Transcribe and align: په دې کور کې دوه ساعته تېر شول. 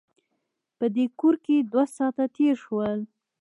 په 0.77 0.85
دې 0.95 1.05
کور 1.19 1.35
کې 1.45 1.55
دوه 1.71 1.85
ساعته 1.95 2.25
تېر 2.35 2.55
شول. 2.63 2.99